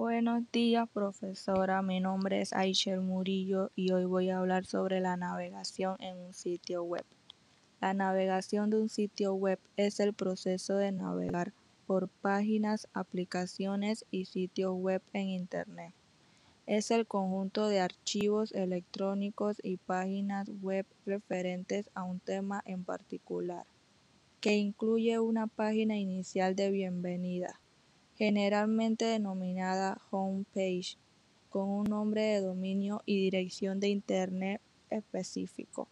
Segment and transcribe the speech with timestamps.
[0.00, 1.82] Buenos días, profesora.
[1.82, 6.32] Mi nombre es Aichel Murillo y hoy voy a hablar sobre la navegación en un
[6.32, 7.04] sitio web.
[7.82, 11.52] La navegación de un sitio web es el proceso de navegar
[11.86, 15.92] por páginas, aplicaciones y sitios web en Internet.
[16.66, 23.66] Es el conjunto de archivos electrónicos y páginas web referentes a un tema en particular,
[24.40, 27.60] que incluye una página inicial de bienvenida
[28.20, 30.98] generalmente denominada homepage,
[31.48, 35.88] con un nombre de dominio y dirección de Internet específico.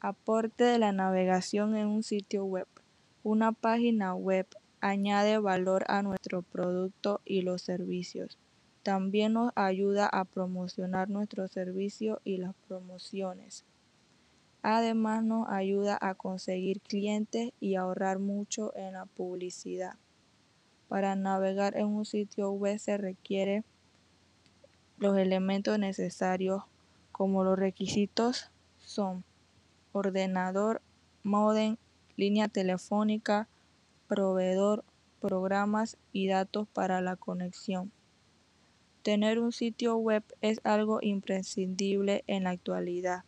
[0.00, 2.66] Aporte de la navegación en un sitio web.
[3.22, 4.46] Una página web
[4.80, 8.38] añade valor a nuestro producto y los servicios.
[8.82, 13.66] También nos ayuda a promocionar nuestro servicio y las promociones.
[14.62, 19.98] Además nos ayuda a conseguir clientes y ahorrar mucho en la publicidad.
[20.88, 23.64] Para navegar en un sitio web se requieren
[24.98, 26.62] los elementos necesarios
[27.12, 29.24] como los requisitos son
[29.92, 30.80] ordenador,
[31.22, 31.76] modem,
[32.16, 33.48] línea telefónica,
[34.06, 34.84] proveedor,
[35.20, 37.90] programas y datos para la conexión.
[39.02, 43.24] Tener un sitio web es algo imprescindible en la actualidad.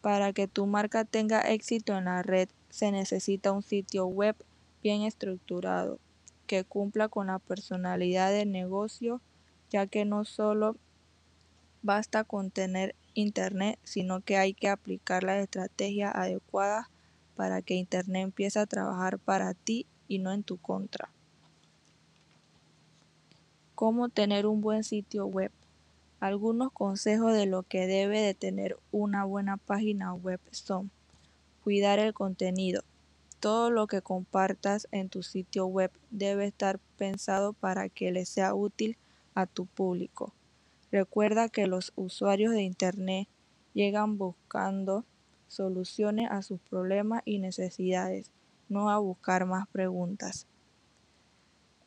[0.00, 4.36] Para que tu marca tenga éxito en la red se necesita un sitio web
[4.82, 5.98] bien estructurado,
[6.50, 9.20] que cumpla con la personalidad del negocio,
[9.70, 10.76] ya que no solo
[11.80, 16.90] basta con tener Internet, sino que hay que aplicar la estrategia adecuada
[17.36, 21.12] para que Internet empiece a trabajar para ti y no en tu contra.
[23.76, 25.52] ¿Cómo tener un buen sitio web?
[26.18, 30.90] Algunos consejos de lo que debe de tener una buena página web son
[31.62, 32.82] cuidar el contenido,
[33.40, 38.54] todo lo que compartas en tu sitio web debe estar pensado para que le sea
[38.54, 38.98] útil
[39.34, 40.34] a tu público.
[40.92, 43.28] Recuerda que los usuarios de Internet
[43.72, 45.04] llegan buscando
[45.48, 48.30] soluciones a sus problemas y necesidades,
[48.68, 50.46] no a buscar más preguntas.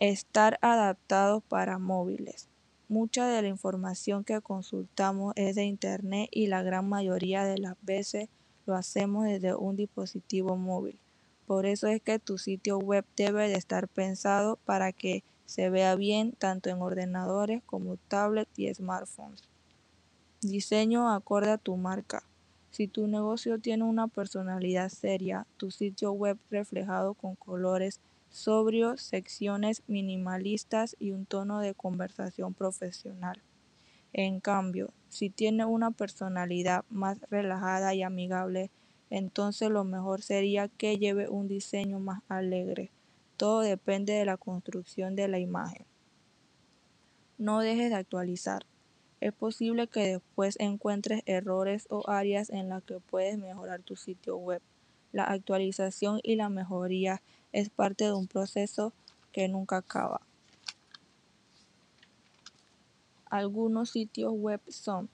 [0.00, 2.48] Estar adaptado para móviles.
[2.88, 7.76] Mucha de la información que consultamos es de Internet y la gran mayoría de las
[7.82, 8.28] veces
[8.66, 10.98] lo hacemos desde un dispositivo móvil.
[11.46, 15.94] Por eso es que tu sitio web debe de estar pensado para que se vea
[15.94, 19.42] bien tanto en ordenadores como tablets y smartphones.
[20.40, 22.22] Diseño acorde a tu marca.
[22.70, 28.00] Si tu negocio tiene una personalidad seria, tu sitio web reflejado con colores
[28.30, 33.40] sobrios, secciones minimalistas y un tono de conversación profesional.
[34.12, 38.70] En cambio, si tiene una personalidad más relajada y amigable,
[39.10, 42.90] entonces lo mejor sería que lleve un diseño más alegre.
[43.36, 45.86] Todo depende de la construcción de la imagen.
[47.38, 48.64] No dejes de actualizar.
[49.20, 54.36] Es posible que después encuentres errores o áreas en las que puedes mejorar tu sitio
[54.36, 54.62] web.
[55.12, 57.22] La actualización y la mejoría
[57.52, 58.92] es parte de un proceso
[59.32, 60.20] que nunca acaba.
[63.30, 65.08] Algunos sitios web son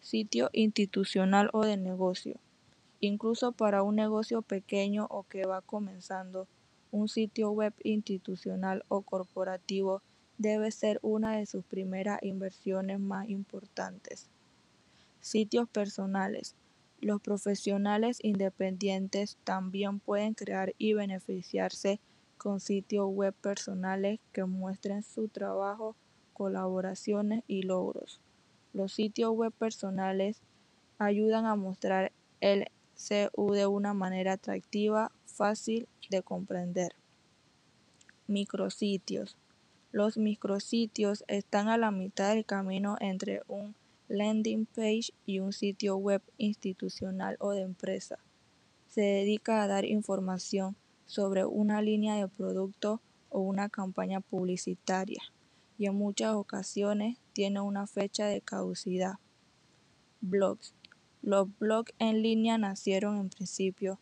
[0.00, 2.40] sitio institucional o de negocio,
[3.00, 6.48] Incluso para un negocio pequeño o que va comenzando,
[6.90, 10.02] un sitio web institucional o corporativo
[10.38, 14.28] debe ser una de sus primeras inversiones más importantes.
[15.20, 16.54] Sitios personales.
[17.00, 22.00] Los profesionales independientes también pueden crear y beneficiarse
[22.38, 25.96] con sitios web personales que muestren su trabajo,
[26.32, 28.20] colaboraciones y logros.
[28.72, 30.40] Los sitios web personales
[30.98, 36.94] ayudan a mostrar el CU de una manera atractiva, fácil de comprender.
[38.26, 39.36] Micrositios.
[39.92, 43.74] Los micrositios están a la mitad del camino entre un
[44.08, 48.18] landing page y un sitio web institucional o de empresa.
[48.88, 55.22] Se dedica a dar información sobre una línea de producto o una campaña publicitaria
[55.78, 59.14] y en muchas ocasiones tiene una fecha de caducidad.
[60.20, 60.74] Blogs.
[61.22, 63.98] Los blogs en línea nacieron en principio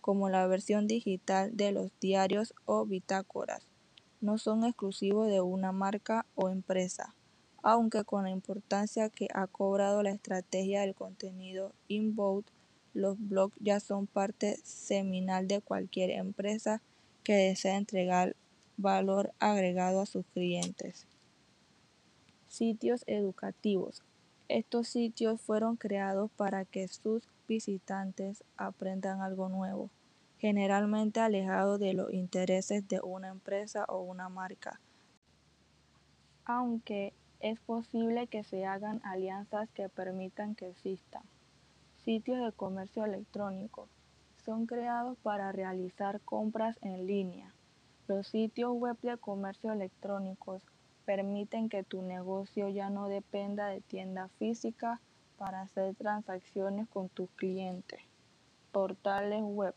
[0.00, 3.66] como la versión digital de los diarios o bitácoras.
[4.20, 7.14] No son exclusivos de una marca o empresa,
[7.62, 12.44] aunque con la importancia que ha cobrado la estrategia del contenido inbound,
[12.94, 16.80] los blogs ya son parte seminal de cualquier empresa
[17.24, 18.36] que desea entregar
[18.76, 21.06] valor agregado a sus clientes.
[22.48, 24.02] Sitios educativos.
[24.48, 29.90] Estos sitios fueron creados para que sus visitantes aprendan algo nuevo,
[30.38, 34.80] generalmente alejado de los intereses de una empresa o una marca.
[36.44, 41.22] aunque es posible que se hagan alianzas que permitan que existan.
[42.04, 43.88] Sitios de comercio electrónico
[44.44, 47.52] son creados para realizar compras en línea.
[48.06, 50.62] Los sitios web de comercio electrónicos
[51.06, 55.00] permiten que tu negocio ya no dependa de tiendas físicas
[55.38, 58.00] para hacer transacciones con tus clientes.
[58.72, 59.74] Portales web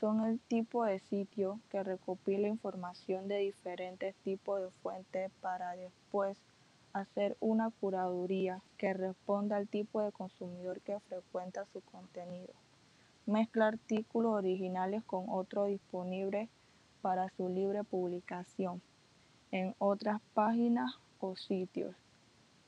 [0.00, 6.38] son el tipo de sitio que recopila información de diferentes tipos de fuentes para después
[6.92, 12.54] hacer una curaduría que responda al tipo de consumidor que frecuenta su contenido.
[13.26, 16.48] Mezcla artículos originales con otros disponibles
[17.02, 18.80] para su libre publicación
[19.50, 21.94] en otras páginas o sitios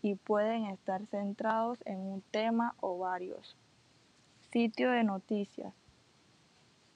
[0.03, 3.57] y pueden estar centrados en un tema o varios.
[4.51, 5.75] Sitio de noticias.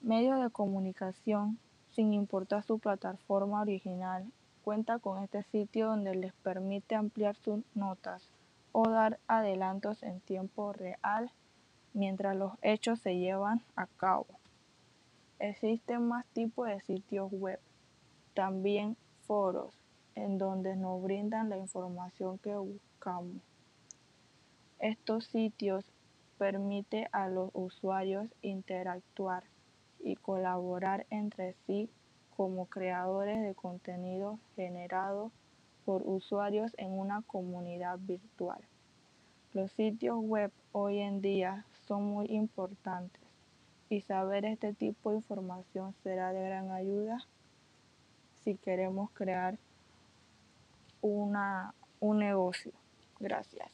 [0.00, 1.58] Medios de comunicación,
[1.90, 4.30] sin importar su plataforma original,
[4.62, 8.30] cuenta con este sitio donde les permite ampliar sus notas
[8.72, 11.30] o dar adelantos en tiempo real
[11.92, 14.26] mientras los hechos se llevan a cabo.
[15.38, 17.60] Existen más tipos de sitios web,
[18.34, 19.74] también foros,
[20.14, 23.42] en donde nos brindan la información que buscamos.
[24.78, 25.84] Estos sitios
[26.38, 29.44] permiten a los usuarios interactuar
[30.00, 31.88] y colaborar entre sí
[32.36, 35.30] como creadores de contenido generado
[35.84, 38.60] por usuarios en una comunidad virtual.
[39.52, 43.22] Los sitios web hoy en día son muy importantes
[43.88, 47.24] y saber este tipo de información será de gran ayuda
[48.44, 49.58] si queremos crear
[51.00, 52.72] una, un negocio.
[53.18, 53.68] Gracias.